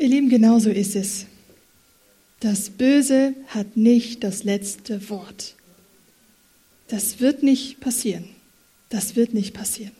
[0.00, 1.26] Ihr Lieben, genau so ist es.
[2.40, 5.54] Das Böse hat nicht das letzte Wort.
[6.88, 8.24] Das wird nicht passieren.
[8.88, 9.92] Das wird nicht passieren.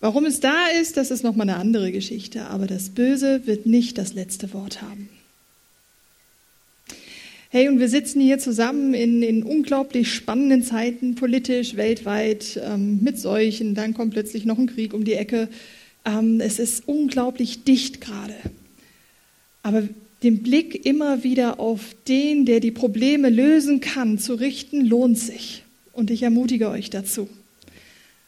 [0.00, 3.96] Warum es da ist, das ist nochmal eine andere Geschichte, aber das Böse wird nicht
[3.96, 5.08] das letzte Wort haben.
[7.48, 13.18] Hey, und wir sitzen hier zusammen in, in unglaublich spannenden Zeiten, politisch, weltweit, ähm, mit
[13.18, 15.48] Seuchen, dann kommt plötzlich noch ein Krieg um die Ecke.
[16.04, 18.34] Ähm, es ist unglaublich dicht gerade.
[19.62, 19.82] Aber
[20.22, 25.64] den Blick immer wieder auf den, der die Probleme lösen kann, zu richten, lohnt sich.
[25.92, 27.28] Und ich ermutige euch dazu.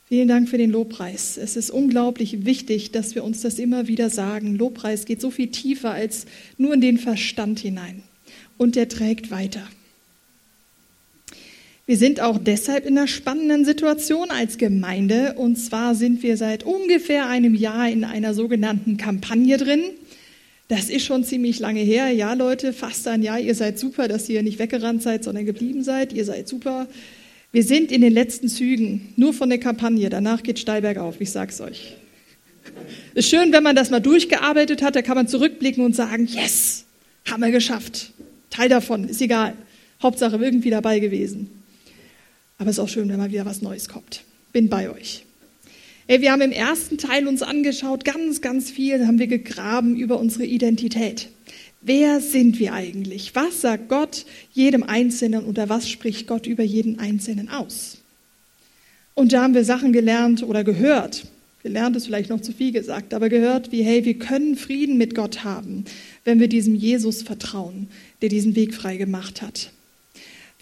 [0.08, 1.38] Vielen Dank für den Lobpreis.
[1.38, 4.56] Es ist unglaublich wichtig, dass wir uns das immer wieder sagen.
[4.56, 6.26] Lobpreis geht so viel tiefer als
[6.58, 8.02] nur in den Verstand hinein
[8.58, 9.66] und der trägt weiter.
[11.86, 15.34] Wir sind auch deshalb in einer spannenden Situation als Gemeinde.
[15.36, 19.82] Und zwar sind wir seit ungefähr einem Jahr in einer sogenannten Kampagne drin.
[20.72, 22.08] Das ist schon ziemlich lange her.
[22.12, 23.38] Ja, Leute, fast ein Jahr.
[23.38, 26.14] Ihr seid super, dass ihr nicht weggerannt seid, sondern geblieben seid.
[26.14, 26.88] Ihr seid super.
[27.52, 30.08] Wir sind in den letzten Zügen, nur von der Kampagne.
[30.08, 31.92] Danach geht steil bergauf, ich sag's euch.
[33.12, 36.86] Ist schön, wenn man das mal durchgearbeitet hat, da kann man zurückblicken und sagen, yes,
[37.30, 38.12] haben wir geschafft.
[38.48, 39.52] Teil davon, ist egal.
[40.02, 41.50] Hauptsache irgendwie dabei gewesen.
[42.56, 44.22] Aber es ist auch schön, wenn mal wieder was Neues kommt.
[44.54, 45.26] Bin bei euch.
[46.08, 50.18] Ey, wir haben im ersten Teil uns angeschaut, ganz, ganz viel haben wir gegraben über
[50.18, 51.28] unsere Identität.
[51.80, 53.36] Wer sind wir eigentlich?
[53.36, 57.98] Was sagt Gott jedem Einzelnen oder was spricht Gott über jeden Einzelnen aus?
[59.14, 61.26] Und da haben wir Sachen gelernt oder gehört.
[61.62, 65.14] Gelernt ist vielleicht noch zu viel gesagt, aber gehört wie, hey, wir können Frieden mit
[65.14, 65.84] Gott haben,
[66.24, 67.88] wenn wir diesem Jesus vertrauen,
[68.22, 69.70] der diesen Weg frei gemacht hat.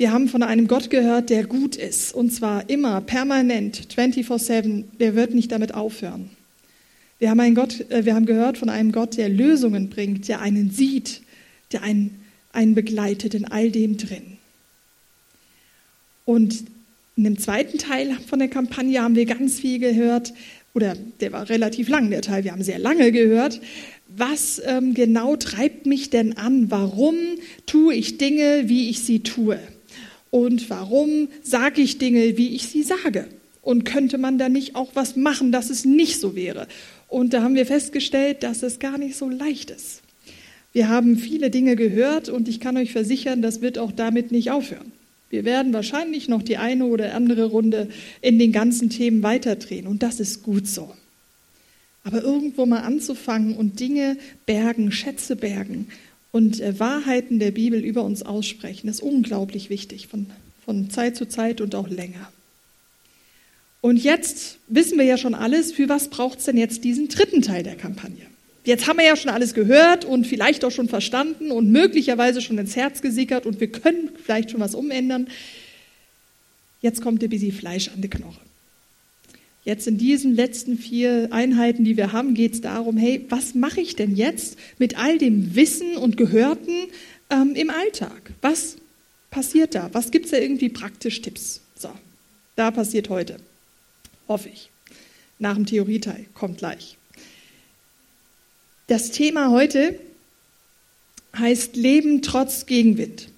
[0.01, 5.15] Wir haben von einem Gott gehört, der gut ist, und zwar immer, permanent, 24-7, der
[5.15, 6.31] wird nicht damit aufhören.
[7.19, 10.41] Wir haben, einen Gott, äh, wir haben gehört von einem Gott, der Lösungen bringt, der
[10.41, 11.21] einen sieht,
[11.73, 12.19] der einen,
[12.51, 14.39] einen begleitet in all dem drin.
[16.25, 16.65] Und
[17.19, 20.33] in dem zweiten Teil von der Kampagne haben wir ganz viel gehört,
[20.73, 23.61] oder der war relativ lang, der Teil, wir haben sehr lange gehört,
[24.09, 26.71] was ähm, genau treibt mich denn an?
[26.71, 27.17] Warum
[27.67, 29.61] tue ich Dinge, wie ich sie tue?
[30.31, 33.27] Und warum sage ich Dinge, wie ich sie sage?
[33.63, 36.67] Und könnte man da nicht auch was machen, dass es nicht so wäre?
[37.09, 40.03] Und da haben wir festgestellt, dass es gar nicht so leicht ist.
[40.73, 44.53] Wir haben viele Dinge gehört und ich kann euch versichern, das wird auch damit nicht
[44.53, 44.93] aufhören.
[45.29, 47.89] Wir werden wahrscheinlich noch die eine oder andere Runde
[48.21, 50.93] in den ganzen Themen weiterdrehen und das ist gut so.
[52.05, 54.17] Aber irgendwo mal anzufangen und Dinge
[54.47, 55.89] bergen, Schätze bergen
[56.33, 60.27] und äh, Wahrheiten der Bibel über uns aussprechen, ist unglaublich wichtig, von,
[60.65, 62.31] von Zeit zu Zeit und auch länger.
[63.81, 67.43] Und jetzt wissen wir ja schon alles, für was braucht es denn jetzt diesen dritten
[67.43, 68.27] Teil der Kampagne?
[68.65, 72.59] Jetzt haben wir ja schon alles gehört und vielleicht auch schon verstanden und möglicherweise schon
[72.59, 75.29] ins Herz gesickert und wir können vielleicht schon was umändern.
[76.83, 78.41] Jetzt kommt ein bisschen Fleisch an die Knoche.
[79.65, 83.81] Jetzt in diesen letzten vier Einheiten, die wir haben, geht es darum, hey, was mache
[83.81, 86.75] ich denn jetzt mit all dem Wissen und Gehörten
[87.29, 88.33] ähm, im Alltag?
[88.41, 88.77] Was
[89.31, 89.91] passiert da?
[89.93, 91.61] Was gibt es da irgendwie praktisch Tipps?
[91.77, 91.91] So,
[92.57, 93.37] da passiert heute.
[94.29, 94.71] Hoffe ich.
[95.39, 96.97] Nach dem Theorieteil kommt gleich.
[98.87, 99.99] Das Thema heute
[101.37, 103.29] heißt Leben trotz Gegenwind.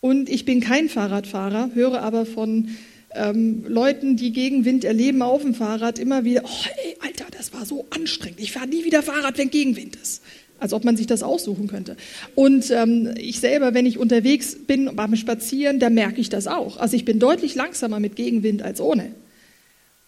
[0.00, 2.68] Und ich bin kein Fahrradfahrer, höre aber von
[3.14, 7.64] ähm, Leuten, die Gegenwind erleben auf dem Fahrrad, immer wieder, oh ey, Alter, das war
[7.64, 8.40] so anstrengend.
[8.40, 10.22] Ich fahre nie wieder Fahrrad, wenn Gegenwind ist.
[10.60, 11.96] Als ob man sich das aussuchen könnte.
[12.34, 16.78] Und ähm, ich selber, wenn ich unterwegs bin beim Spazieren, da merke ich das auch.
[16.78, 19.12] Also ich bin deutlich langsamer mit Gegenwind als ohne.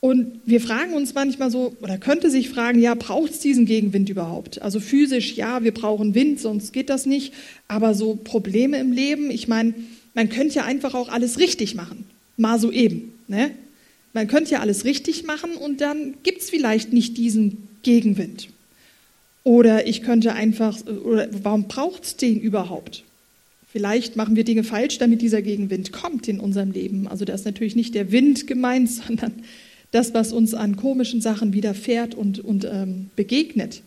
[0.01, 4.09] Und wir fragen uns manchmal so, oder könnte sich fragen, ja, braucht es diesen Gegenwind
[4.09, 4.61] überhaupt?
[4.61, 7.33] Also physisch, ja, wir brauchen Wind, sonst geht das nicht.
[7.69, 9.75] Aber so Probleme im Leben, ich meine,
[10.15, 12.07] man könnte ja einfach auch alles richtig machen
[12.41, 13.13] mal so eben.
[13.29, 13.53] Ne?
[14.13, 18.49] Man könnte ja alles richtig machen und dann gibt es vielleicht nicht diesen Gegenwind.
[19.45, 23.05] Oder ich könnte einfach, oder warum braucht es den überhaupt?
[23.73, 27.07] Vielleicht machen wir Dinge falsch, damit dieser Gegenwind kommt in unserem Leben.
[27.07, 29.33] Also da ist natürlich nicht der Wind gemeint, sondern
[29.93, 33.83] das, was uns an komischen Sachen widerfährt und, und ähm, begegnet.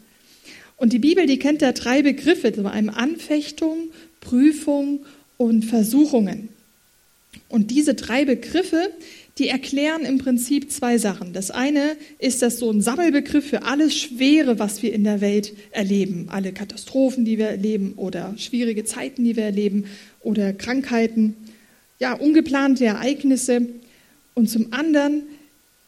[0.77, 3.89] Und die Bibel, die kennt da drei Begriffe, zu einem Anfechtung,
[4.21, 5.05] Prüfung
[5.38, 6.50] und Versuchungen.
[7.53, 8.89] Und diese drei Begriffe,
[9.38, 11.33] die erklären im Prinzip zwei Sachen.
[11.33, 15.53] Das eine ist das so ein Sammelbegriff für alles Schwere, was wir in der Welt
[15.69, 16.29] erleben.
[16.29, 19.85] Alle Katastrophen, die wir erleben oder schwierige Zeiten, die wir erleben
[20.21, 21.35] oder Krankheiten,
[22.00, 23.67] ja, ungeplante Ereignisse.
[24.33, 25.21] Und zum anderen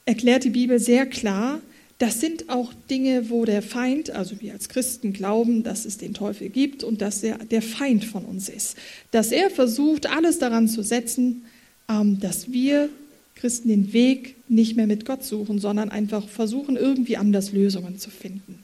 [0.05, 1.61] erklärt die Bibel sehr klar,
[1.97, 6.13] das sind auch Dinge, wo der Feind, also wir als Christen glauben, dass es den
[6.13, 8.75] Teufel gibt und dass er der Feind von uns ist.
[9.09, 11.43] Dass er versucht, alles daran zu setzen,
[11.87, 12.89] dass wir
[13.35, 18.09] Christen den Weg nicht mehr mit Gott suchen, sondern einfach versuchen, irgendwie anders Lösungen zu
[18.09, 18.63] finden.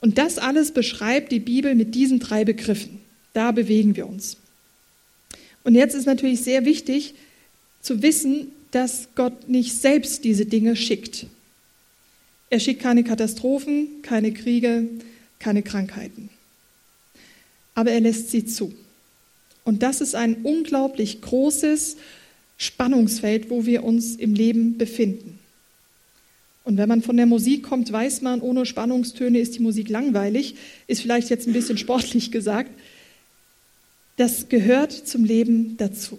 [0.00, 2.98] Und das alles beschreibt die Bibel mit diesen drei Begriffen.
[3.34, 4.36] Da bewegen wir uns.
[5.64, 7.14] Und jetzt ist natürlich sehr wichtig
[7.82, 11.26] zu wissen, dass Gott nicht selbst diese Dinge schickt.
[12.50, 14.88] Er schickt keine Katastrophen, keine Kriege,
[15.38, 16.30] keine Krankheiten.
[17.74, 18.74] Aber er lässt sie zu.
[19.64, 21.96] Und das ist ein unglaublich großes
[22.56, 25.38] Spannungsfeld, wo wir uns im Leben befinden.
[26.64, 30.54] Und wenn man von der Musik kommt, weiß man, ohne Spannungstöne ist die Musik langweilig,
[30.86, 32.70] ist vielleicht jetzt ein bisschen sportlich gesagt.
[34.16, 36.18] Das gehört zum Leben dazu.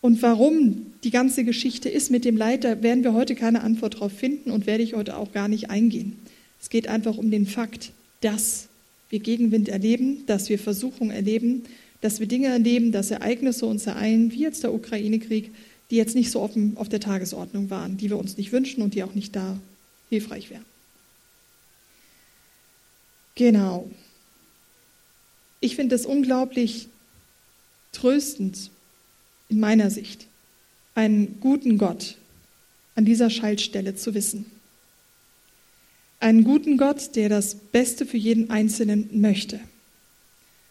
[0.00, 3.94] Und warum die ganze Geschichte ist mit dem Leid, da werden wir heute keine Antwort
[3.94, 6.16] darauf finden und werde ich heute auch gar nicht eingehen.
[6.60, 8.68] Es geht einfach um den Fakt, dass
[9.10, 11.64] wir Gegenwind erleben, dass wir Versuchung erleben,
[12.00, 15.50] dass wir Dinge erleben, dass Ereignisse uns ereilen, wie jetzt der Ukraine-Krieg,
[15.90, 18.94] die jetzt nicht so offen auf der Tagesordnung waren, die wir uns nicht wünschen und
[18.94, 19.58] die auch nicht da
[20.10, 20.64] hilfreich wären.
[23.34, 23.88] Genau.
[25.60, 26.88] Ich finde es unglaublich
[27.92, 28.70] tröstend,
[29.48, 30.26] in meiner Sicht,
[30.94, 32.16] einen guten Gott
[32.96, 34.44] an dieser Schaltstelle zu wissen.
[36.20, 39.60] Einen guten Gott, der das Beste für jeden Einzelnen möchte.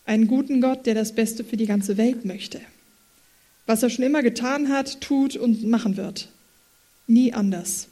[0.05, 2.59] Einen guten Gott, der das Beste für die ganze Welt möchte.
[3.65, 6.29] Was er schon immer getan hat, tut und machen wird.
[7.07, 7.87] Nie anders.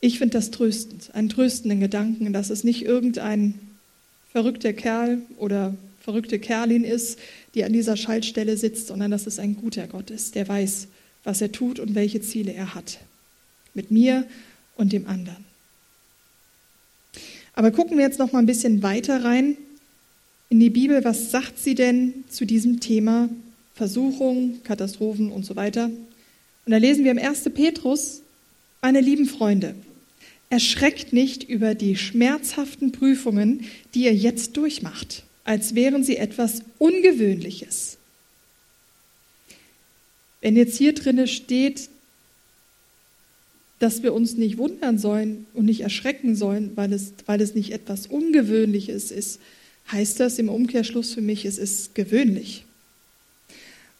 [0.00, 3.58] Ich finde das tröstend, einen tröstenden Gedanken, dass es nicht irgendein
[4.30, 7.18] verrückter Kerl oder verrückte Kerlin ist,
[7.54, 10.88] die an dieser Schaltstelle sitzt, sondern dass es ein guter Gott ist, der weiß,
[11.24, 12.98] was er tut und welche Ziele er hat.
[13.72, 14.26] Mit mir
[14.76, 15.44] und dem anderen.
[17.54, 19.56] Aber gucken wir jetzt noch mal ein bisschen weiter rein
[20.50, 21.04] in die Bibel.
[21.04, 23.28] Was sagt sie denn zu diesem Thema
[23.74, 25.86] Versuchung, Katastrophen und so weiter?
[25.86, 27.50] Und da lesen wir im 1.
[27.54, 28.22] Petrus,
[28.82, 29.74] meine lieben Freunde,
[30.50, 33.64] erschreckt nicht über die schmerzhaften Prüfungen,
[33.94, 37.98] die ihr jetzt durchmacht als wären sie etwas Ungewöhnliches.
[40.40, 41.88] Wenn jetzt hier drinne steht,
[43.78, 47.72] dass wir uns nicht wundern sollen und nicht erschrecken sollen, weil es, weil es nicht
[47.72, 49.40] etwas Ungewöhnliches ist,
[49.90, 52.64] heißt das im Umkehrschluss für mich, es ist gewöhnlich.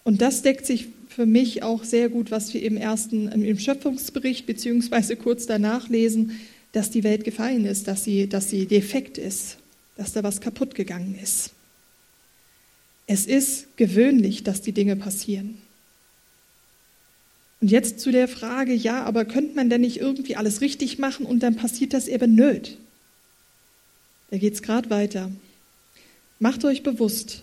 [0.04, 4.46] Und das deckt sich für mich auch sehr gut, was wir im ersten, im Schöpfungsbericht
[4.46, 6.38] beziehungsweise kurz danach lesen,
[6.72, 9.58] dass die Welt gefallen ist, dass sie, dass sie defekt ist
[9.96, 11.50] dass da was kaputt gegangen ist.
[13.06, 15.58] Es ist gewöhnlich, dass die Dinge passieren.
[17.64, 21.24] Und jetzt zu der Frage, ja, aber könnte man denn nicht irgendwie alles richtig machen
[21.24, 22.76] und dann passiert das eben nöt?
[24.30, 25.30] Da geht es gerade weiter.
[26.38, 27.42] Macht euch bewusst,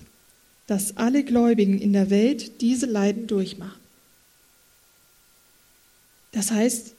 [0.67, 3.79] dass alle Gläubigen in der Welt diese Leiden durchmachen.
[6.33, 6.93] Das heißt,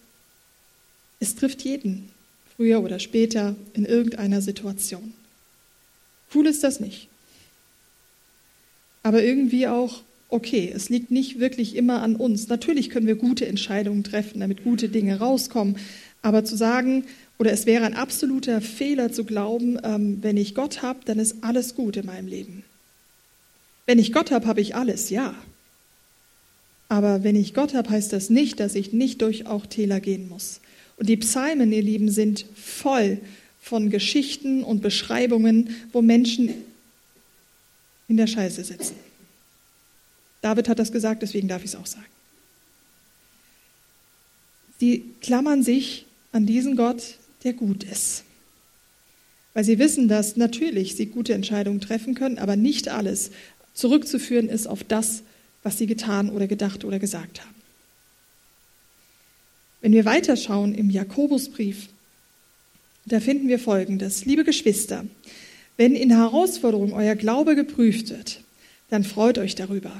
[1.20, 2.10] es trifft jeden,
[2.56, 5.14] früher oder später, in irgendeiner Situation.
[6.34, 7.06] Cool ist das nicht.
[9.04, 12.48] Aber irgendwie auch, okay, es liegt nicht wirklich immer an uns.
[12.48, 15.76] Natürlich können wir gute Entscheidungen treffen, damit gute Dinge rauskommen.
[16.22, 17.04] Aber zu sagen,
[17.38, 21.36] oder es wäre ein absoluter Fehler zu glauben, ähm, wenn ich Gott habe, dann ist
[21.42, 22.64] alles gut in meinem Leben.
[23.84, 25.34] Wenn ich Gott habe, habe ich alles, ja.
[26.88, 30.28] Aber wenn ich Gott habe, heißt das nicht, dass ich nicht durch auch Täler gehen
[30.28, 30.60] muss.
[30.96, 33.18] Und die Psalmen, ihr Lieben, sind voll
[33.60, 36.54] von Geschichten und Beschreibungen, wo Menschen
[38.08, 39.11] in der Scheiße sitzen.
[40.42, 42.06] David hat das gesagt, deswegen darf ich es auch sagen.
[44.78, 48.24] Sie klammern sich an diesen Gott, der gut ist.
[49.54, 53.30] Weil sie wissen, dass natürlich sie gute Entscheidungen treffen können, aber nicht alles
[53.74, 55.22] zurückzuführen ist auf das,
[55.62, 57.54] was sie getan oder gedacht oder gesagt haben.
[59.80, 61.88] Wenn wir weiterschauen im Jakobusbrief,
[63.04, 64.24] da finden wir Folgendes.
[64.24, 65.04] Liebe Geschwister,
[65.76, 68.40] wenn in Herausforderungen euer Glaube geprüft wird,
[68.90, 69.92] dann freut euch darüber.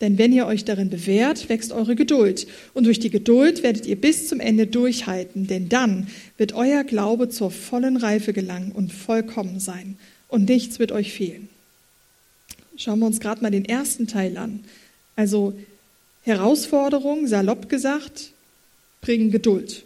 [0.00, 2.46] Denn wenn ihr euch darin bewährt, wächst eure Geduld.
[2.72, 5.48] Und durch die Geduld werdet ihr bis zum Ende durchhalten.
[5.48, 9.98] Denn dann wird euer Glaube zur vollen Reife gelangen und vollkommen sein.
[10.28, 11.48] Und nichts wird euch fehlen.
[12.76, 14.64] Schauen wir uns gerade mal den ersten Teil an.
[15.16, 15.58] Also
[16.22, 18.30] Herausforderung, salopp gesagt,
[19.00, 19.84] bringen Geduld.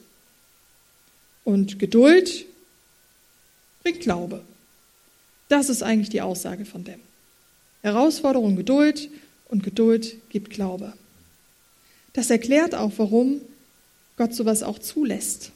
[1.45, 2.45] Und Geduld
[3.83, 4.43] bringt Glaube.
[5.49, 7.01] Das ist eigentlich die Aussage von dem.
[7.83, 9.09] Herausforderung, Geduld
[9.53, 10.95] und Geduld gibt Glaube.
[12.15, 13.41] Das erklärt auch, warum
[14.17, 15.53] Gott sowas auch zulässt.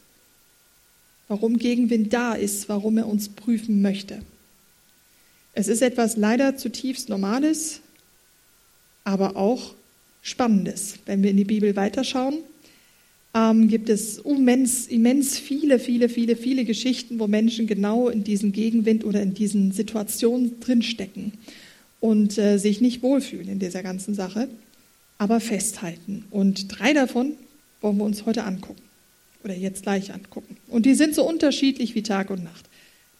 [1.28, 4.20] warum Gegenwind da ist, warum er uns prüfen möchte.
[5.54, 7.80] Es ist etwas leider zutiefst Normales,
[9.02, 9.74] aber auch
[10.22, 11.00] Spannendes.
[11.04, 12.38] Wenn wir in die Bibel weiterschauen,
[13.34, 18.52] ähm, gibt es immens, immens viele, viele, viele, viele Geschichten, wo Menschen genau in diesem
[18.52, 21.32] Gegenwind oder in diesen Situationen drinstecken
[22.06, 24.48] und äh, sich nicht wohlfühlen in dieser ganzen Sache,
[25.18, 26.25] aber festhalten.
[26.30, 27.32] Und drei davon
[27.80, 28.82] wollen wir uns heute angucken
[29.42, 30.56] oder jetzt gleich angucken.
[30.68, 32.64] Und die sind so unterschiedlich wie Tag und Nacht.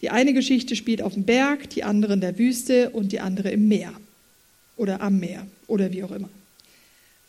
[0.01, 3.51] Die eine Geschichte spielt auf dem Berg, die andere in der Wüste und die andere
[3.51, 3.91] im Meer
[4.77, 6.29] oder am Meer oder wie auch immer.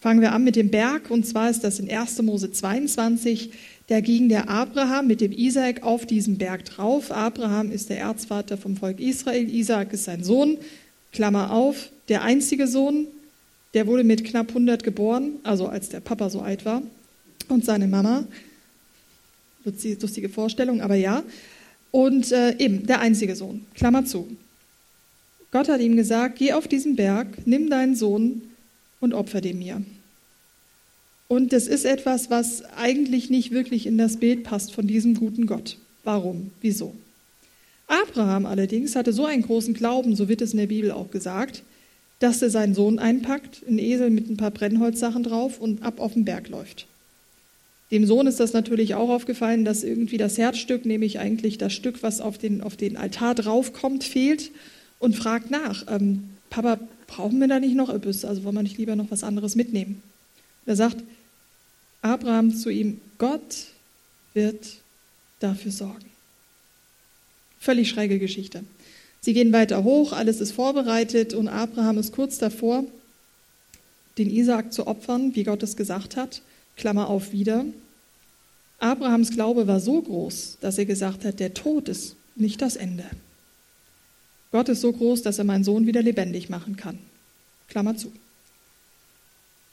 [0.01, 2.23] Fangen wir an mit dem Berg, und zwar ist das in 1.
[2.23, 3.51] Mose 22.
[3.89, 7.11] Da ging der Abraham mit dem Isaak auf diesen Berg drauf.
[7.11, 10.59] Abraham ist der Erzvater vom Volk Israel, Isaak ist sein Sohn,
[11.19, 13.09] Klammer auf, der einzige Sohn,
[13.75, 16.81] der wurde mit knapp 100 geboren, also als der Papa so alt war,
[17.49, 18.25] und seine Mama.
[19.65, 21.25] Lustige Vorstellung, aber ja.
[21.91, 24.29] Und äh, eben der einzige Sohn, Klammer zu.
[25.51, 28.43] Gott hat ihm gesagt, geh auf diesen Berg, nimm deinen Sohn
[29.01, 29.83] und opfer den mir.
[31.27, 35.47] Und das ist etwas, was eigentlich nicht wirklich in das Bild passt von diesem guten
[35.47, 35.79] Gott.
[36.05, 36.53] Warum?
[36.61, 36.95] Wieso?
[37.89, 41.63] Abraham allerdings hatte so einen großen Glauben, so wird es in der Bibel auch gesagt,
[42.21, 46.13] dass er seinen Sohn einpackt, einen Esel mit ein paar Brennholzsachen drauf und ab auf
[46.13, 46.87] den Berg läuft.
[47.91, 52.03] Dem Sohn ist das natürlich auch aufgefallen, dass irgendwie das Herzstück, nämlich eigentlich das Stück,
[52.03, 54.51] was auf den, auf den Altar draufkommt, fehlt
[54.99, 55.87] und fragt nach.
[55.89, 58.27] Ähm, Papa, brauchen wir da nicht noch etwas?
[58.27, 60.03] Also wollen wir nicht lieber noch was anderes mitnehmen?
[60.67, 61.03] Da sagt
[62.03, 63.69] Abraham zu ihm, Gott
[64.35, 64.67] wird
[65.41, 66.05] dafür sorgen.
[67.59, 68.65] Völlig schräge Geschichte.
[69.21, 72.85] Sie gehen weiter hoch, alles ist vorbereitet und Abraham ist kurz davor,
[74.17, 76.43] den Isaak zu opfern, wie Gott es gesagt hat.
[76.77, 77.65] Klammer auf wieder.
[78.79, 83.05] Abrahams Glaube war so groß, dass er gesagt hat, der Tod ist nicht das Ende.
[84.53, 86.99] Gott ist so groß, dass er meinen Sohn wieder lebendig machen kann.
[87.69, 88.13] Klammer zu.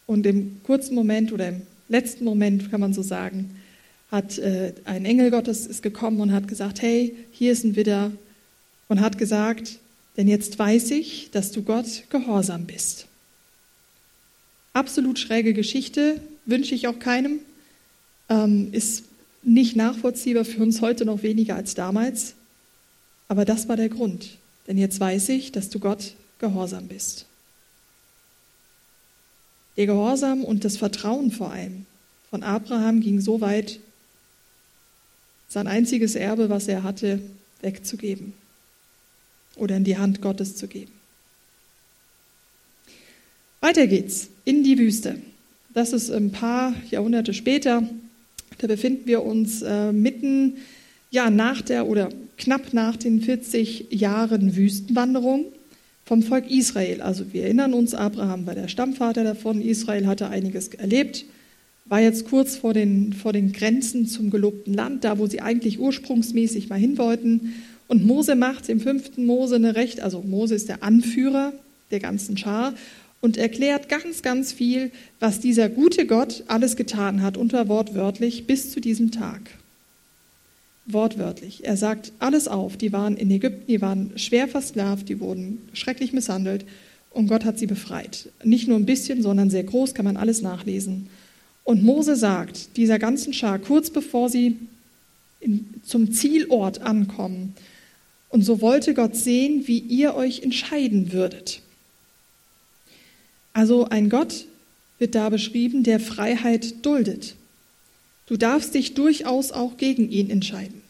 [0.08, 3.56] Und im kurzen Moment oder im letzten Moment, kann man so sagen,
[4.12, 8.12] hat äh, ein Engel Gottes ist gekommen und hat gesagt, hey, hier ist ein Widder
[8.88, 9.80] und hat gesagt,
[10.18, 13.08] denn jetzt weiß ich, dass du Gott gehorsam bist.
[14.74, 17.40] Absolut schräge Geschichte, wünsche ich auch keinem,
[18.30, 19.06] ähm, ist
[19.44, 22.36] nicht nachvollziehbar für uns heute noch weniger als damals.
[23.28, 24.38] Aber das war der Grund.
[24.68, 27.26] Denn jetzt weiß ich, dass du Gott gehorsam bist.
[29.78, 31.86] Der Gehorsam und das Vertrauen vor allem
[32.30, 33.80] von Abraham ging so weit,
[35.48, 37.20] sein einziges Erbe, was er hatte,
[37.62, 38.34] wegzugeben
[39.56, 40.92] oder in die Hand Gottes zu geben.
[43.62, 45.20] Weiter geht's in die Wüste.
[45.74, 47.84] Das ist ein paar Jahrhunderte später.
[48.60, 50.58] Da befinden wir uns äh, mitten
[51.12, 55.46] ja, nach der oder knapp nach den 40 Jahren Wüstenwanderung
[56.06, 57.02] vom Volk Israel.
[57.02, 61.25] Also wir erinnern uns, Abraham war der Stammvater davon, Israel hatte einiges erlebt,
[61.86, 65.80] war jetzt kurz vor den, vor den Grenzen zum gelobten Land, da wo sie eigentlich
[65.80, 67.54] ursprungsmäßig mal hin wollten.
[67.88, 71.54] Und Mose macht im fünften Mose eine Recht, also Mose ist der Anführer
[71.92, 72.74] der ganzen Schar
[73.22, 78.72] und erklärt ganz, ganz viel, was dieser gute Gott alles getan hat, unter wortwörtlich bis
[78.72, 79.42] zu diesem Tag.
[80.88, 81.65] Wortwörtlich.
[81.65, 82.77] Er sagt alles auf.
[82.77, 86.65] Die waren in Ägypten, die waren schwer versklavt, die wurden schrecklich misshandelt
[87.12, 88.30] und Gott hat sie befreit.
[88.44, 91.08] Nicht nur ein bisschen, sondern sehr groß, kann man alles nachlesen.
[91.66, 94.56] Und Mose sagt dieser ganzen Schar, kurz bevor sie
[95.84, 97.54] zum Zielort ankommen,
[98.30, 101.62] und so wollte Gott sehen, wie ihr euch entscheiden würdet.
[103.54, 104.46] Also ein Gott
[105.00, 107.36] wird da beschrieben, der Freiheit duldet.
[108.26, 110.82] Du darfst dich durchaus auch gegen ihn entscheiden.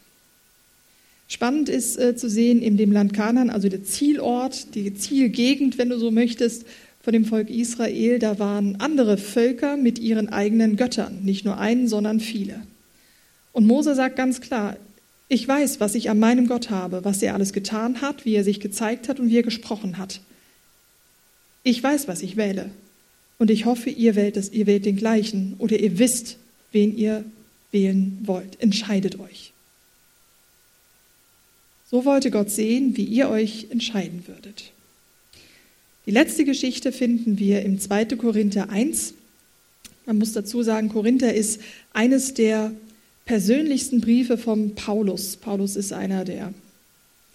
[1.28, 5.90] Spannend ist äh, zu sehen in dem Land Kanaan, also der Zielort, die Zielgegend, wenn
[5.90, 6.66] du so möchtest,
[7.06, 11.88] von dem Volk Israel, da waren andere Völker mit ihren eigenen Göttern, nicht nur einen,
[11.88, 12.66] sondern viele.
[13.52, 14.76] Und Mose sagt ganz klar,
[15.28, 18.44] ich weiß, was ich an meinem Gott habe, was er alles getan hat, wie er
[18.44, 20.20] sich gezeigt hat und wie er gesprochen hat.
[21.62, 22.72] Ich weiß, was ich wähle.
[23.38, 26.38] Und ich hoffe, ihr wählt es, ihr wählt den gleichen oder ihr wisst,
[26.72, 27.24] wen ihr
[27.70, 28.60] wählen wollt.
[28.60, 29.54] Entscheidet euch.
[31.92, 34.72] So wollte Gott sehen, wie ihr euch entscheiden würdet.
[36.06, 38.06] Die letzte Geschichte finden wir im 2.
[38.18, 39.16] Korinther 1.
[40.06, 41.60] Man muss dazu sagen, Korinther ist
[41.94, 42.72] eines der
[43.26, 45.36] persönlichsten Briefe von Paulus.
[45.36, 46.54] Paulus ist einer der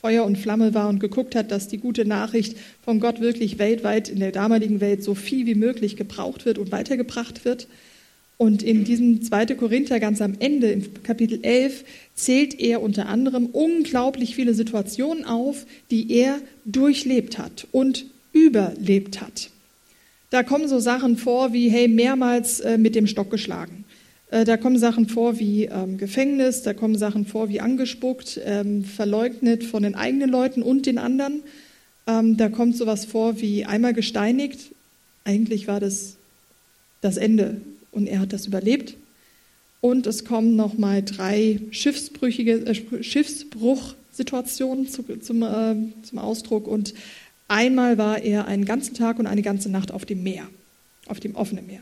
[0.01, 4.09] Feuer und Flamme war und geguckt hat, dass die gute Nachricht von Gott wirklich weltweit
[4.09, 7.67] in der damaligen Welt so viel wie möglich gebraucht wird und weitergebracht wird.
[8.39, 9.47] Und in diesem 2.
[9.47, 11.85] Korinther ganz am Ende, im Kapitel 11,
[12.15, 19.51] zählt er unter anderem unglaublich viele Situationen auf, die er durchlebt hat und überlebt hat.
[20.31, 23.85] Da kommen so Sachen vor wie, hey, mehrmals äh, mit dem Stock geschlagen.
[24.31, 28.85] Äh, da kommen Sachen vor wie ähm, Gefängnis, da kommen Sachen vor wie angespuckt, ähm,
[28.85, 31.43] verleugnet von den eigenen Leuten und den anderen.
[32.07, 34.73] Ähm, da kommt sowas vor wie einmal gesteinigt.
[35.25, 36.17] Eigentlich war das
[37.01, 37.61] das Ende
[37.91, 38.95] und er hat das überlebt.
[39.81, 46.69] Und es kommen nochmal drei schiffsbrüchige, äh, Schiffsbruchsituationen zu, zum, äh, zum Ausdruck.
[46.69, 46.95] Und
[47.51, 50.49] einmal war er einen ganzen Tag und eine ganze Nacht auf dem Meer,
[51.07, 51.81] auf dem offenen Meer.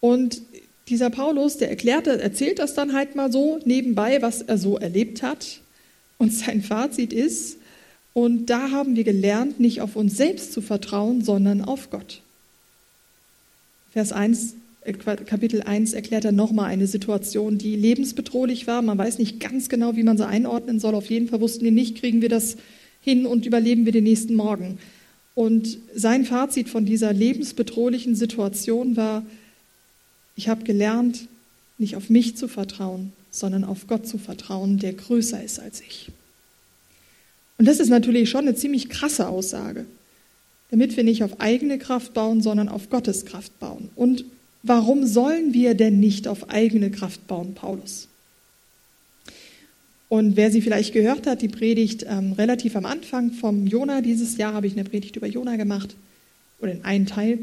[0.00, 0.42] Und
[0.88, 5.22] dieser Paulus, der erklärt, erzählt das dann halt mal so nebenbei, was er so erlebt
[5.22, 5.60] hat.
[6.16, 7.58] Und sein Fazit ist,
[8.14, 12.22] und da haben wir gelernt, nicht auf uns selbst zu vertrauen, sondern auf Gott.
[13.92, 18.82] Vers 1, äh, Kapitel 1 erklärt er nochmal eine Situation, die lebensbedrohlich war.
[18.82, 20.94] Man weiß nicht ganz genau, wie man sie einordnen soll.
[20.94, 22.56] Auf jeden Fall wussten die nicht, kriegen wir das
[23.08, 24.78] hin und überleben wir den nächsten Morgen.
[25.34, 29.24] Und sein Fazit von dieser lebensbedrohlichen Situation war,
[30.36, 31.28] ich habe gelernt,
[31.78, 36.10] nicht auf mich zu vertrauen, sondern auf Gott zu vertrauen, der größer ist als ich.
[37.56, 39.86] Und das ist natürlich schon eine ziemlich krasse Aussage
[40.70, 43.88] damit wir nicht auf eigene Kraft bauen, sondern auf Gottes Kraft bauen.
[43.96, 44.24] Und
[44.62, 48.07] warum sollen wir denn nicht auf eigene Kraft bauen, Paulus?
[50.08, 54.38] Und wer sie vielleicht gehört hat, die Predigt ähm, relativ am Anfang vom Jona dieses
[54.38, 55.94] Jahr habe ich eine Predigt über Jona gemacht
[56.60, 57.40] oder in einen Teil.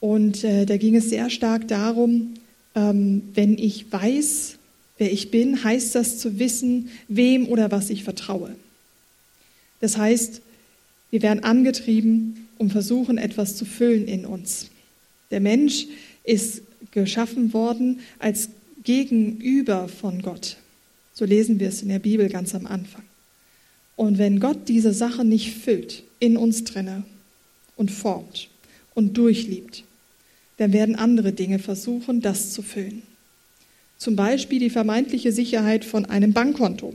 [0.00, 2.34] Und äh, da ging es sehr stark darum,
[2.74, 4.56] ähm, wenn ich weiß,
[4.98, 8.54] wer ich bin, heißt das zu wissen, wem oder was ich vertraue.
[9.80, 10.40] Das heißt,
[11.10, 14.70] wir werden angetrieben, um versuchen, etwas zu füllen in uns.
[15.30, 15.86] Der Mensch
[16.24, 16.62] ist
[16.92, 18.48] geschaffen worden als
[18.82, 20.56] Gegenüber von Gott.
[21.14, 23.04] So lesen wir es in der Bibel ganz am Anfang.
[23.96, 27.04] Und wenn Gott diese Sache nicht füllt, in uns drinne
[27.76, 28.48] und formt
[28.94, 29.84] und durchliebt,
[30.56, 33.02] dann werden andere Dinge versuchen, das zu füllen.
[33.98, 36.94] Zum Beispiel die vermeintliche Sicherheit von einem Bankkonto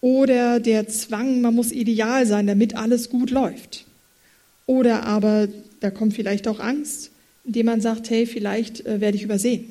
[0.00, 3.86] oder der Zwang, man muss ideal sein, damit alles gut läuft.
[4.66, 5.48] Oder aber
[5.80, 7.10] da kommt vielleicht auch Angst,
[7.44, 9.70] indem man sagt, hey, vielleicht äh, werde ich übersehen.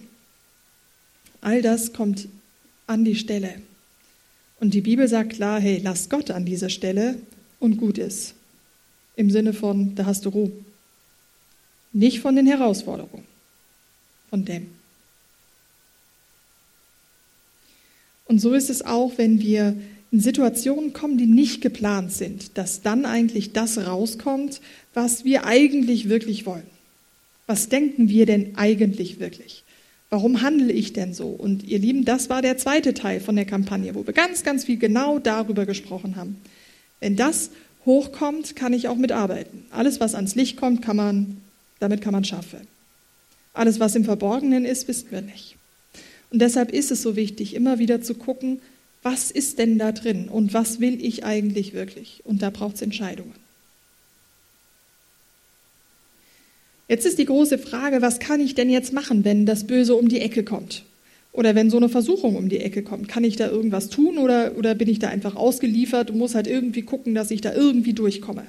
[1.42, 2.28] All das kommt
[2.94, 3.56] an die Stelle.
[4.60, 7.18] Und die Bibel sagt klar, hey, lass Gott an dieser Stelle
[7.60, 8.36] und gut ist.
[9.16, 10.52] Im Sinne von, da hast du Ruhe.
[11.92, 13.26] Nicht von den Herausforderungen,
[14.30, 14.68] von dem.
[18.26, 19.76] Und so ist es auch, wenn wir
[20.12, 24.62] in Situationen kommen, die nicht geplant sind, dass dann eigentlich das rauskommt,
[24.94, 26.68] was wir eigentlich wirklich wollen.
[27.48, 29.64] Was denken wir denn eigentlich wirklich?
[30.14, 31.26] Warum handle ich denn so?
[31.26, 34.66] Und ihr Lieben, das war der zweite Teil von der Kampagne, wo wir ganz, ganz
[34.66, 36.40] viel genau darüber gesprochen haben.
[37.00, 37.50] Wenn das
[37.84, 39.66] hochkommt, kann ich auch mitarbeiten.
[39.72, 41.42] Alles, was ans Licht kommt, kann man,
[41.80, 42.60] damit kann man schaffen.
[43.56, 45.56] Alles, was im Verborgenen ist, wissen wir nicht.
[46.30, 48.62] Und deshalb ist es so wichtig, immer wieder zu gucken,
[49.02, 52.22] was ist denn da drin und was will ich eigentlich wirklich?
[52.24, 53.34] Und da braucht es Entscheidungen.
[56.88, 60.10] Jetzt ist die große Frage, was kann ich denn jetzt machen, wenn das Böse um
[60.10, 60.84] die Ecke kommt?
[61.32, 64.56] Oder wenn so eine Versuchung um die Ecke kommt, kann ich da irgendwas tun oder,
[64.58, 67.94] oder bin ich da einfach ausgeliefert und muss halt irgendwie gucken, dass ich da irgendwie
[67.94, 68.44] durchkomme?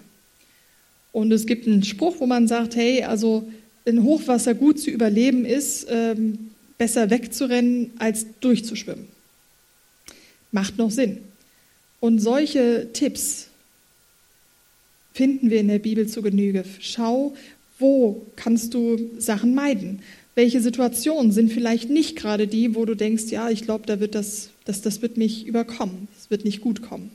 [1.12, 3.49] Und es gibt einen Spruch, wo man sagt, hey, also
[3.85, 9.14] in Hochwasser gut zu überleben ist, ähm, besser wegzurennen als durchzuschwimmen
[10.55, 11.18] macht noch Sinn.
[12.01, 13.49] Und solche Tipps
[15.12, 16.64] finden wir in der Bibel zu Genüge.
[16.81, 17.35] Schau,
[17.79, 20.03] wo kannst du Sachen meiden?
[20.35, 24.15] Welche Situationen sind vielleicht nicht gerade die, wo du denkst, ja, ich glaube, da wird
[24.15, 27.11] das, das, das wird mich überkommen, es wird nicht gut kommen.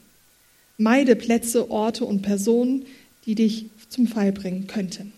[0.78, 2.86] Meide Plätze, Orte und Personen,
[3.26, 5.12] die dich zum Fall bringen könnten.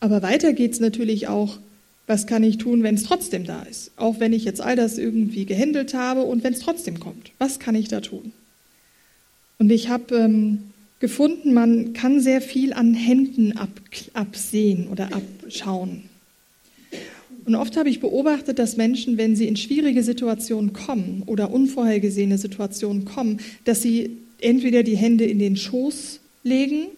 [0.00, 1.58] Aber weiter geht es natürlich auch
[2.06, 3.90] was kann ich tun, wenn es trotzdem da ist?
[3.96, 7.32] Auch wenn ich jetzt all das irgendwie gehandelt habe und wenn es trotzdem kommt.
[7.38, 8.32] Was kann ich da tun?
[9.58, 13.70] Und ich habe ähm, gefunden, man kann sehr viel an Händen ab,
[14.14, 16.02] absehen oder abschauen.
[17.44, 22.38] Und oft habe ich beobachtet, dass Menschen, wenn sie in schwierige Situationen kommen oder unvorhergesehene
[22.38, 26.88] Situationen kommen, dass sie entweder die Hände in den Schoß legen,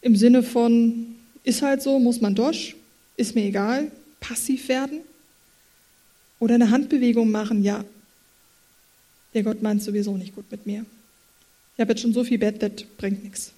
[0.00, 2.76] im Sinne von, ist halt so, muss man durch,
[3.16, 5.00] ist mir egal, passiv werden
[6.38, 7.84] oder eine Handbewegung machen, ja,
[9.34, 10.86] der Gott meint sowieso nicht gut mit mir.
[11.78, 13.52] Ich habe jetzt schon so viel Bett, das bringt nichts.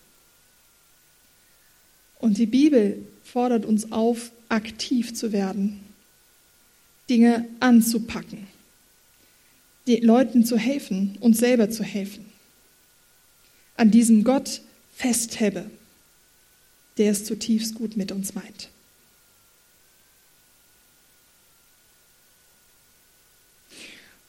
[2.18, 5.80] Und die Bibel fordert uns auf, aktiv zu werden,
[7.08, 8.46] Dinge anzupacken,
[9.86, 12.26] den Leuten zu helfen, uns selber zu helfen.
[13.78, 14.60] An diesem Gott
[14.94, 15.70] festhebe,
[16.98, 18.68] der es zutiefst gut mit uns meint.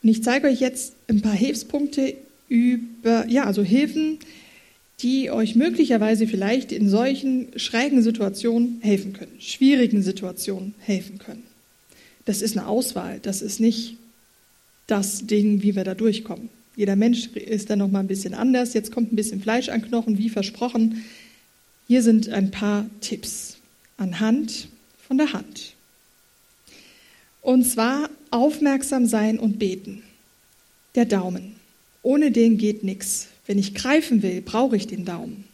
[0.01, 2.15] Und ich zeige euch jetzt ein paar Hilfspunkte
[2.51, 4.19] über, ja, also Hilfen,
[4.99, 11.43] die euch möglicherweise vielleicht in solchen schrägen Situationen helfen können, schwierigen Situationen helfen können.
[12.25, 13.95] Das ist eine Auswahl, das ist nicht
[14.85, 16.49] das Ding, wie wir da durchkommen.
[16.75, 18.73] Jeder Mensch ist da noch mal ein bisschen anders.
[18.73, 21.05] Jetzt kommt ein bisschen Fleisch an Knochen, wie versprochen.
[21.87, 23.57] Hier sind ein paar Tipps
[23.95, 24.67] anhand
[25.07, 25.73] von der Hand.
[27.41, 30.03] Und zwar aufmerksam sein und beten.
[30.95, 31.60] Der Daumen.
[32.03, 33.27] Ohne den geht nichts.
[33.45, 35.45] Wenn ich greifen will, brauche ich den Daumen.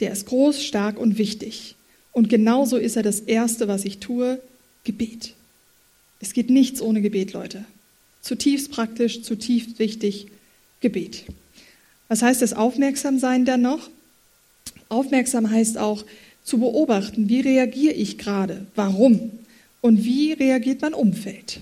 [0.00, 1.76] Der ist groß, stark und wichtig.
[2.12, 4.40] Und genauso ist er das Erste, was ich tue,
[4.84, 5.34] Gebet.
[6.20, 7.64] Es geht nichts ohne Gebet, Leute.
[8.20, 10.28] Zutiefst praktisch, zutiefst wichtig,
[10.80, 11.24] Gebet.
[12.08, 13.90] Was heißt das Aufmerksamsein dann noch?
[14.88, 16.04] Aufmerksam heißt auch
[16.44, 19.30] zu beobachten, wie reagiere ich gerade, warum
[19.80, 21.60] und wie reagiert mein Umfeld.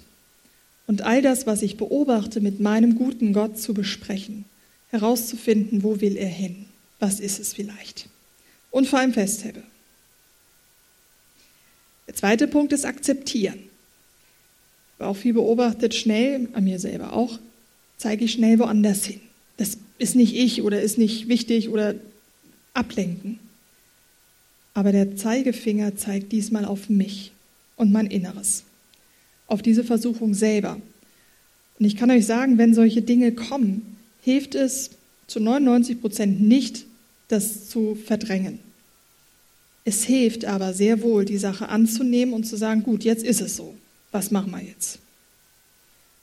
[0.91, 4.45] Und all das, was ich beobachte, mit meinem guten Gott zu besprechen
[4.89, 6.67] herauszufinden, wo will er hin,
[6.99, 8.09] was ist es vielleicht.
[8.73, 9.63] Und vor allem festhebe.
[12.09, 13.61] Der zweite Punkt ist akzeptieren.
[13.61, 17.39] Ich habe auch viel beobachtet, schnell, an mir selber auch,
[17.97, 19.21] zeige ich schnell woanders hin.
[19.59, 21.95] Das ist nicht ich oder ist nicht wichtig oder
[22.75, 23.39] ablenken.
[24.75, 27.31] Aber der Zeigefinger zeigt diesmal auf mich
[27.77, 28.65] und mein Inneres,
[29.51, 30.81] auf diese Versuchung selber.
[31.79, 34.91] Und ich kann euch sagen, wenn solche Dinge kommen, hilft es
[35.27, 36.87] zu 99 Prozent nicht,
[37.29, 38.59] das zu verdrängen.
[39.85, 43.57] Es hilft aber sehr wohl, die Sache anzunehmen und zu sagen, gut, jetzt ist es
[43.57, 43.75] so.
[44.13, 44.99] Was machen wir jetzt?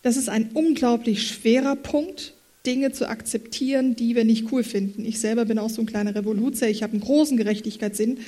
[0.03, 2.33] Das ist ein unglaublich schwerer Punkt,
[2.65, 5.05] Dinge zu akzeptieren, die wir nicht cool finden.
[5.05, 8.19] Ich selber bin auch so ein kleiner Revoluzer, ich habe einen großen Gerechtigkeitssinn.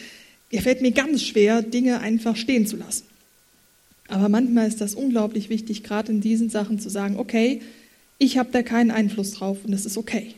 [0.52, 3.04] Es fällt mir ganz schwer, Dinge einfach stehen zu lassen.
[4.10, 7.62] Aber manchmal ist das unglaublich wichtig, gerade in diesen Sachen zu sagen, okay,
[8.18, 10.34] ich habe da keinen Einfluss drauf und es ist okay.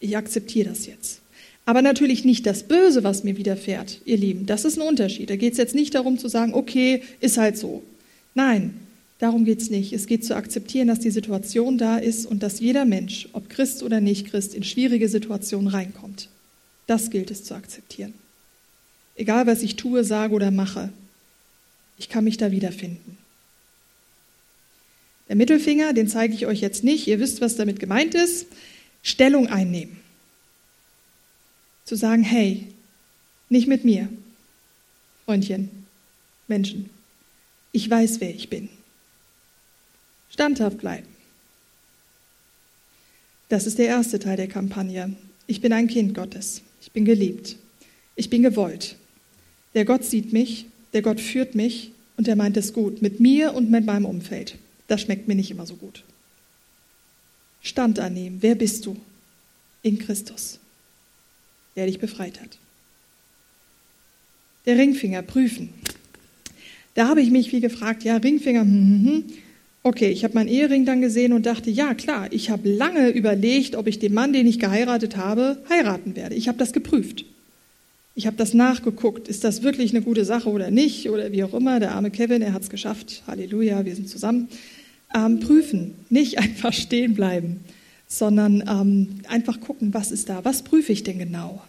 [0.00, 1.20] Ich akzeptiere das jetzt.
[1.66, 4.46] Aber natürlich nicht das Böse, was mir widerfährt, ihr Lieben.
[4.46, 5.30] Das ist ein Unterschied.
[5.30, 7.82] Da geht es jetzt nicht darum zu sagen, okay, ist halt so.
[8.34, 8.74] Nein,
[9.18, 9.92] darum geht es nicht.
[9.92, 13.82] Es geht zu akzeptieren, dass die Situation da ist und dass jeder Mensch, ob Christ
[13.82, 16.28] oder nicht Christ, in schwierige Situationen reinkommt.
[16.86, 18.14] Das gilt es zu akzeptieren.
[19.16, 20.90] Egal, was ich tue, sage oder mache,
[21.98, 23.18] ich kann mich da wiederfinden.
[25.28, 27.06] Der Mittelfinger, den zeige ich euch jetzt nicht.
[27.06, 28.46] Ihr wisst, was damit gemeint ist.
[29.02, 30.00] Stellung einnehmen.
[31.84, 32.66] Zu sagen, hey,
[33.48, 34.08] nicht mit mir,
[35.24, 35.70] Freundchen,
[36.48, 36.90] Menschen.
[37.72, 38.68] Ich weiß, wer ich bin.
[40.30, 41.06] Standhaft bleiben.
[43.48, 45.14] Das ist der erste Teil der Kampagne.
[45.46, 46.62] Ich bin ein Kind Gottes.
[46.80, 47.56] Ich bin geliebt.
[48.16, 48.96] Ich bin gewollt.
[49.74, 53.54] Der Gott sieht mich, der Gott führt mich und er meint es gut mit mir
[53.54, 54.56] und mit meinem Umfeld
[54.88, 56.04] das schmeckt mir nicht immer so gut.
[57.62, 58.38] Stand annehmen.
[58.40, 58.96] Wer bist du?
[59.82, 60.58] In Christus,
[61.76, 62.58] der dich befreit hat.
[64.66, 65.68] Der Ringfinger prüfen.
[66.94, 69.24] Da habe ich mich wie gefragt, ja, Ringfinger, hm, hm, hm.
[69.84, 73.76] Okay, ich habe meinen Ehering dann gesehen und dachte, ja klar, ich habe lange überlegt,
[73.76, 76.34] ob ich den Mann, den ich geheiratet habe, heiraten werde.
[76.34, 77.24] Ich habe das geprüft.
[78.18, 79.28] Ich habe das nachgeguckt.
[79.28, 81.10] Ist das wirklich eine gute Sache oder nicht?
[81.10, 81.80] Oder wie auch immer.
[81.80, 83.22] Der arme Kevin, er hat es geschafft.
[83.26, 84.48] Halleluja, wir sind zusammen
[85.14, 87.60] ähm, prüfen, nicht einfach stehen bleiben,
[88.08, 91.62] sondern ähm, einfach gucken, was ist da, was prüfe ich denn genau?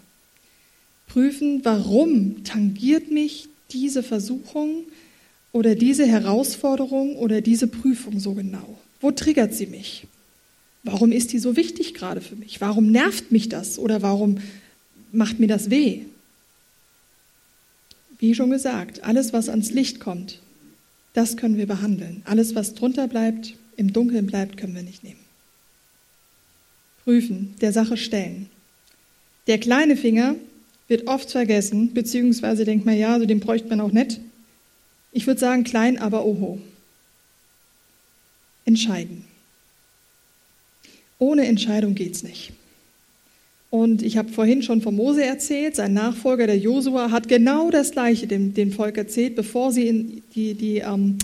[1.07, 4.86] Prüfen, warum tangiert mich diese Versuchung
[5.51, 8.79] oder diese Herausforderung oder diese Prüfung so genau?
[9.01, 10.07] Wo triggert sie mich?
[10.83, 12.62] Warum ist die so wichtig gerade für mich?
[12.62, 14.38] Warum nervt mich das oder warum
[15.12, 16.05] macht mir das weh?
[18.19, 20.39] Wie schon gesagt, alles, was ans Licht kommt,
[21.13, 22.21] das können wir behandeln.
[22.25, 25.19] Alles, was drunter bleibt, im Dunkeln bleibt, können wir nicht nehmen.
[27.03, 28.49] Prüfen, der Sache stellen.
[29.47, 30.36] Der kleine Finger
[30.88, 34.19] wird oft vergessen, beziehungsweise denkt man, ja, so den bräuchte man auch nicht.
[35.12, 36.60] Ich würde sagen, klein, aber oho.
[38.65, 39.23] Entscheiden.
[41.19, 42.51] Ohne Entscheidung geht's nicht.
[43.78, 47.92] Und ich habe vorhin schon von Mose erzählt, sein Nachfolger, der Josua, hat genau das
[47.92, 51.20] Gleiche dem, dem Volk erzählt, bevor sie in die, die, ähm,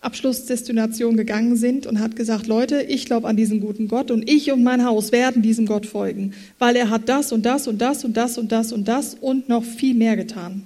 [0.00, 4.52] Abschlussdestination gegangen sind und hat gesagt, Leute, ich glaube an diesen guten Gott und ich
[4.52, 8.04] und mein Haus werden diesem Gott folgen, weil er hat das und das und das
[8.04, 10.62] und das und das und das und noch viel mehr getan.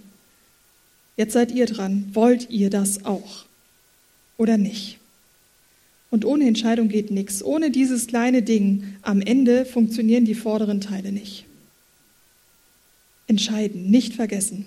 [1.16, 2.10] Jetzt seid ihr dran.
[2.12, 3.46] Wollt ihr das auch
[4.36, 4.98] oder nicht?
[6.14, 7.42] Und ohne Entscheidung geht nichts.
[7.42, 11.44] Ohne dieses kleine Ding am Ende funktionieren die vorderen Teile nicht.
[13.26, 14.66] Entscheiden, nicht vergessen.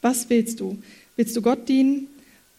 [0.00, 0.78] Was willst du?
[1.14, 2.06] Willst du Gott dienen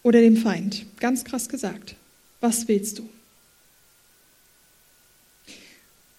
[0.04, 0.86] oder dem Feind?
[1.00, 1.96] Ganz krass gesagt.
[2.40, 3.08] Was willst du?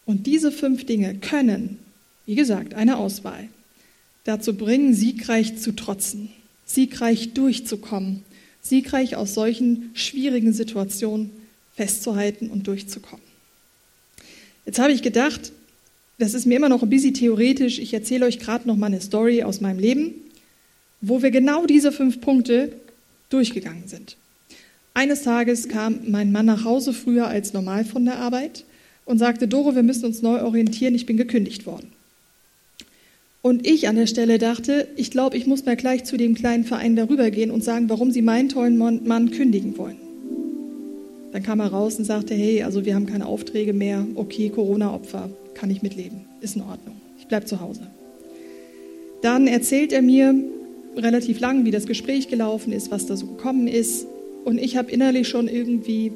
[0.06, 1.80] Und diese fünf Dinge können,
[2.26, 3.48] wie gesagt, eine Auswahl,
[4.26, 6.28] dazu bringen, siegreich zu trotzen,
[6.66, 8.24] siegreich durchzukommen,
[8.60, 11.40] siegreich aus solchen schwierigen Situationen
[11.76, 13.26] festzuhalten und durchzukommen.
[14.66, 15.52] Jetzt habe ich gedacht,
[16.18, 17.80] das ist mir immer noch ein bisschen theoretisch.
[17.80, 20.14] Ich erzähle euch gerade noch mal eine Story aus meinem Leben,
[21.02, 22.74] wo wir genau diese fünf Punkte
[23.30, 24.18] durchgegangen sind.
[24.94, 28.66] Eines Tages kam mein Mann nach Hause früher als normal von der Arbeit
[29.06, 31.92] und sagte, Doro, wir müssen uns neu orientieren, ich bin gekündigt worden.
[33.42, 36.66] Und ich an der Stelle dachte, ich glaube, ich muss mal gleich zu dem kleinen
[36.66, 39.98] Verein darüber gehen und sagen, warum sie meinen tollen Mann kündigen wollen.
[41.32, 45.30] Dann kam er raus und sagte, hey, also wir haben keine Aufträge mehr, okay, Corona-Opfer,
[45.54, 47.88] kann ich mitleben, ist in Ordnung, ich bleibe zu Hause.
[49.22, 50.34] Dann erzählt er mir
[50.98, 54.08] relativ lang, wie das Gespräch gelaufen ist, was da so gekommen ist.
[54.44, 56.12] Und ich habe innerlich schon irgendwie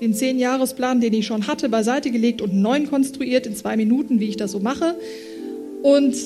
[0.00, 4.18] den Zehn-Jahres-Plan, den ich schon hatte, beiseite gelegt und einen neuen konstruiert in zwei Minuten,
[4.18, 4.96] wie ich das so mache.
[5.82, 6.16] Und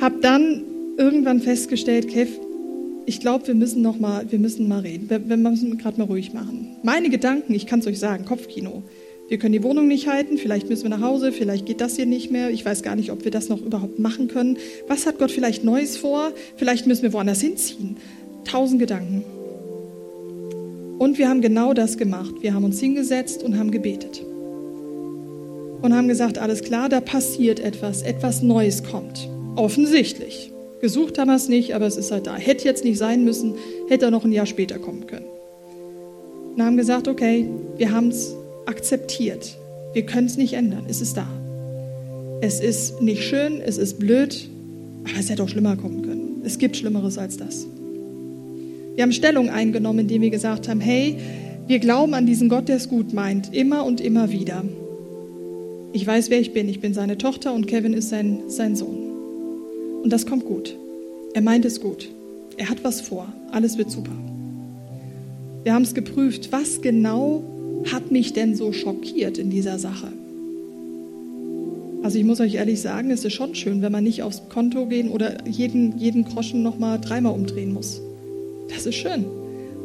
[0.00, 0.64] habe dann
[0.96, 2.30] irgendwann festgestellt, Kev,
[3.06, 5.08] ich glaube, wir müssen noch mal, wir müssen mal reden.
[5.08, 6.76] Wir, wir müssen gerade mal ruhig machen.
[6.82, 8.82] Meine Gedanken, ich kann es euch sagen, Kopfkino.
[9.28, 12.06] Wir können die Wohnung nicht halten, vielleicht müssen wir nach Hause, vielleicht geht das hier
[12.06, 12.50] nicht mehr.
[12.50, 14.58] Ich weiß gar nicht, ob wir das noch überhaupt machen können.
[14.86, 16.32] Was hat Gott vielleicht Neues vor?
[16.56, 17.96] Vielleicht müssen wir woanders hinziehen.
[18.44, 19.24] Tausend Gedanken.
[20.98, 22.34] Und wir haben genau das gemacht.
[22.40, 24.24] Wir haben uns hingesetzt und haben gebetet.
[25.82, 29.28] Und haben gesagt, alles klar, da passiert etwas, etwas Neues kommt.
[29.56, 30.52] Offensichtlich.
[30.80, 32.36] Gesucht haben wir es nicht, aber es ist halt da.
[32.36, 33.54] Hätte jetzt nicht sein müssen,
[33.88, 35.26] hätte er noch ein Jahr später kommen können.
[36.54, 38.34] Und haben gesagt, okay, wir haben es
[38.66, 39.56] akzeptiert.
[39.94, 40.84] Wir können es nicht ändern.
[40.88, 41.26] Es ist da.
[42.42, 44.48] Es ist nicht schön, es ist blöd,
[45.04, 46.42] aber es hätte auch schlimmer kommen können.
[46.44, 47.66] Es gibt Schlimmeres als das.
[48.94, 51.16] Wir haben Stellung eingenommen, indem wir gesagt haben, hey,
[51.66, 54.64] wir glauben an diesen Gott, der es gut meint, immer und immer wieder.
[55.92, 56.68] Ich weiß, wer ich bin.
[56.68, 59.05] Ich bin seine Tochter und Kevin ist sein, sein Sohn.
[60.06, 60.76] Und das kommt gut.
[61.34, 62.08] Er meint es gut.
[62.56, 63.26] Er hat was vor.
[63.50, 64.12] Alles wird super.
[65.64, 67.42] Wir haben es geprüft, was genau
[67.92, 70.12] hat mich denn so schockiert in dieser Sache?
[72.04, 74.86] Also ich muss euch ehrlich sagen, es ist schon schön, wenn man nicht aufs Konto
[74.86, 78.00] gehen oder jeden, jeden Groschen nochmal dreimal umdrehen muss.
[78.68, 79.24] Das ist schön.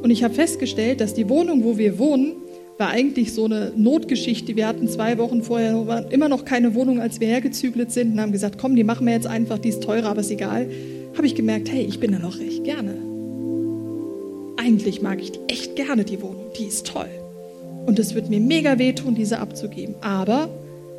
[0.03, 2.33] Und ich habe festgestellt, dass die Wohnung, wo wir wohnen,
[2.77, 4.55] war eigentlich so eine Notgeschichte.
[4.55, 8.31] Wir hatten zwei Wochen vorher immer noch keine Wohnung, als wir hergezügelt sind und haben
[8.31, 10.67] gesagt, komm, die machen wir jetzt einfach, die ist teurer, aber ist egal.
[11.15, 12.95] Habe ich gemerkt, hey, ich bin da noch recht gerne.
[14.57, 17.09] Eigentlich mag ich echt gerne die Wohnung, die ist toll.
[17.85, 19.95] Und es wird mir mega wehtun, diese abzugeben.
[20.01, 20.49] Aber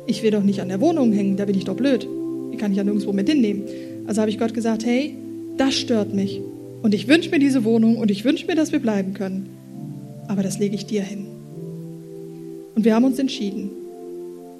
[0.05, 2.07] ich will doch nicht an der Wohnung hängen, da bin ich doch blöd.
[2.51, 3.63] Die kann ich ja nirgendwo mit hinnehmen.
[4.05, 5.15] Also habe ich Gott gesagt, hey,
[5.57, 6.41] das stört mich.
[6.81, 9.49] Und ich wünsche mir diese Wohnung und ich wünsche mir, dass wir bleiben können.
[10.27, 11.32] Aber das lege ich dir hin.
[12.75, 13.69] Und wir haben uns entschieden,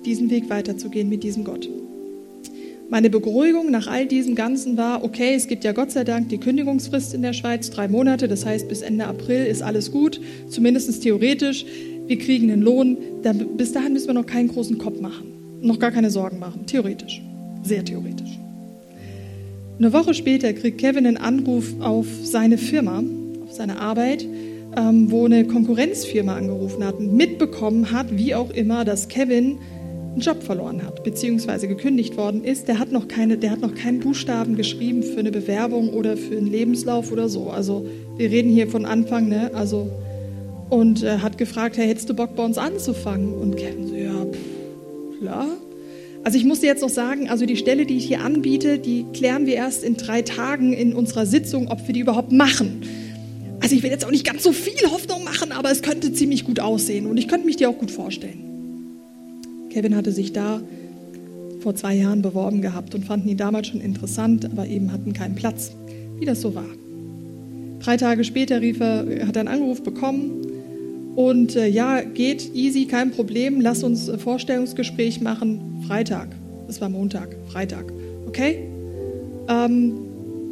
[0.06, 1.68] diesen Weg weiterzugehen mit diesem Gott.
[2.90, 6.38] Meine Beruhigung nach all diesem Ganzen war, okay, es gibt ja Gott sei Dank die
[6.38, 11.02] Kündigungsfrist in der Schweiz, drei Monate, das heißt bis Ende April ist alles gut, zumindest
[11.02, 11.66] theoretisch
[12.06, 12.98] wir kriegen einen Lohn.
[13.58, 15.26] Bis dahin müssen wir noch keinen großen Kopf machen,
[15.62, 17.22] noch gar keine Sorgen machen, theoretisch,
[17.64, 18.38] sehr theoretisch.
[19.80, 23.04] Eine Woche später kriegt Kevin einen Anruf auf seine Firma,
[23.44, 24.28] auf seine Arbeit,
[24.78, 29.60] ähm, wo eine Konkurrenzfirma angerufen hat und mitbekommen hat, wie auch immer, dass Kevin
[30.14, 32.68] einen Job verloren hat, beziehungsweise gekündigt worden ist.
[32.68, 36.38] Der hat noch keine, der hat noch keinen Buchstaben geschrieben für eine Bewerbung oder für
[36.38, 37.50] einen Lebenslauf oder so.
[37.50, 37.86] Also
[38.18, 39.52] wir reden hier von Anfang, ne?
[39.54, 39.90] Also
[40.70, 43.34] und äh, hat gefragt, hey, hättest du Bock bei uns anzufangen?
[43.34, 45.48] Und Kevin so, ja, pff, klar.
[46.24, 49.06] Also ich muss dir jetzt noch sagen, also die Stelle, die ich hier anbiete, die
[49.14, 52.82] klären wir erst in drei Tagen in unserer Sitzung, ob wir die überhaupt machen.
[53.64, 56.44] Also ich will jetzt auch nicht ganz so viel Hoffnung machen, aber es könnte ziemlich
[56.44, 58.44] gut aussehen und ich könnte mich dir auch gut vorstellen.
[59.70, 60.60] Kevin hatte sich da
[61.62, 65.36] vor zwei Jahren beworben gehabt und fanden ihn damals schon interessant, aber eben hatten keinen
[65.36, 65.72] Platz,
[66.20, 66.66] wie das so war.
[67.80, 70.46] Drei Tage später rief er, hat er einen Anruf bekommen
[71.16, 73.62] und äh, ja, geht easy, kein Problem.
[73.62, 75.86] Lass uns ein Vorstellungsgespräch machen.
[75.88, 76.36] Freitag.
[76.68, 77.86] Das war Montag, Freitag.
[78.28, 78.68] Okay?
[79.48, 79.94] Ähm,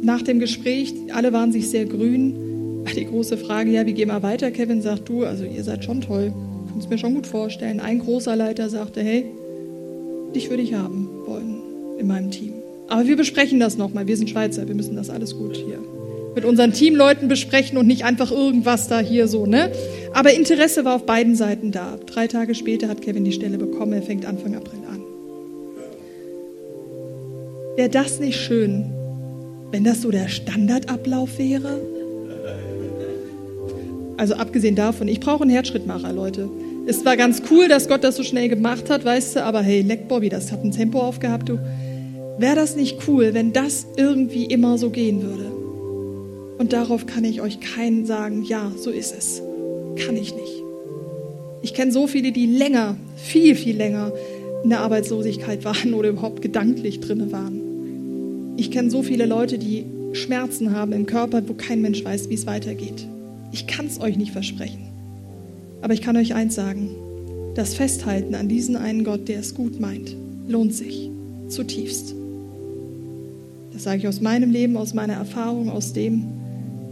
[0.00, 2.51] nach dem Gespräch, alle waren sich sehr grün.
[2.94, 4.50] Die große Frage, ja, wie gehen wir weiter?
[4.50, 6.32] Kevin sagt, du, also ihr seid schon toll.
[6.66, 7.80] Ich kann es mir schon gut vorstellen.
[7.80, 9.24] Ein großer Leiter sagte, hey,
[10.34, 11.62] dich würde ich haben wollen
[11.98, 12.54] in meinem Team.
[12.88, 14.06] Aber wir besprechen das nochmal.
[14.06, 15.78] Wir sind Schweizer, wir müssen das alles gut hier
[16.34, 19.70] mit unseren Teamleuten besprechen und nicht einfach irgendwas da hier so, ne?
[20.14, 21.98] Aber Interesse war auf beiden Seiten da.
[22.06, 23.92] Drei Tage später hat Kevin die Stelle bekommen.
[23.92, 25.02] Er fängt Anfang April an.
[27.76, 28.92] Wäre das nicht schön,
[29.70, 31.80] wenn das so der Standardablauf wäre?
[34.16, 36.48] Also abgesehen davon, ich brauche einen Herzschrittmacher, Leute.
[36.86, 39.82] Es war ganz cool, dass Gott das so schnell gemacht hat, weißt du, aber hey,
[39.82, 41.58] leck Bobby, das hat ein Tempo aufgehabt, du.
[42.38, 45.52] Wäre das nicht cool, wenn das irgendwie immer so gehen würde?
[46.58, 49.42] Und darauf kann ich euch keinen sagen, ja, so ist es.
[49.96, 50.62] Kann ich nicht.
[51.62, 54.12] Ich kenne so viele, die länger, viel, viel länger
[54.64, 58.54] in der Arbeitslosigkeit waren oder überhaupt gedanklich drinne waren.
[58.56, 62.34] Ich kenne so viele Leute, die Schmerzen haben im Körper, wo kein Mensch weiß, wie
[62.34, 63.06] es weitergeht.
[63.52, 64.88] Ich kann es euch nicht versprechen.
[65.82, 66.90] Aber ich kann euch eins sagen.
[67.54, 70.16] Das Festhalten an diesen einen Gott, der es gut meint,
[70.48, 71.10] lohnt sich
[71.48, 72.14] zutiefst.
[73.72, 76.24] Das sage ich aus meinem Leben, aus meiner Erfahrung, aus dem,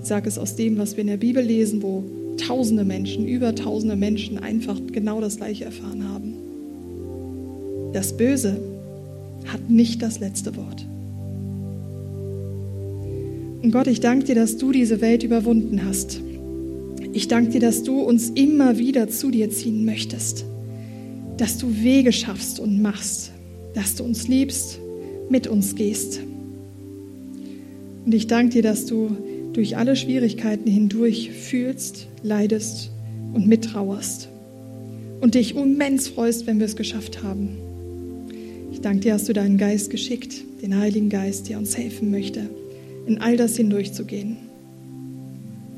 [0.02, 2.04] ich sage es aus dem, was wir in der Bibel lesen, wo
[2.36, 6.34] tausende Menschen, über tausende Menschen einfach genau das Gleiche erfahren haben.
[7.92, 8.60] Das Böse
[9.46, 10.86] hat nicht das letzte Wort.
[13.62, 16.20] Und Gott, ich danke dir, dass du diese Welt überwunden hast.
[17.12, 20.44] Ich danke dir, dass du uns immer wieder zu dir ziehen möchtest,
[21.36, 23.32] dass du Wege schaffst und machst,
[23.74, 24.78] dass du uns liebst,
[25.28, 26.20] mit uns gehst.
[28.04, 29.16] Und ich danke dir, dass du
[29.52, 32.90] durch alle Schwierigkeiten hindurch fühlst, leidest
[33.32, 34.28] und mittrauerst
[35.20, 37.56] und dich immens freust, wenn wir es geschafft haben.
[38.72, 42.48] Ich danke dir, hast du deinen Geist geschickt, den Heiligen Geist, der uns helfen möchte,
[43.06, 44.49] in all das hindurchzugehen.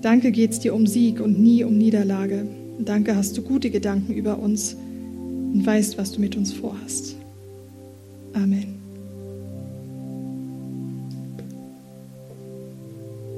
[0.03, 2.47] Danke geht es dir um Sieg und nie um Niederlage.
[2.81, 7.17] Danke hast du gute Gedanken über uns und weißt, was du mit uns vorhast.
[8.35, 8.82] Amen.